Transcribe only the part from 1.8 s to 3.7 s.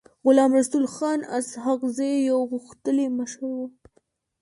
زی يو غښتلی مشر و.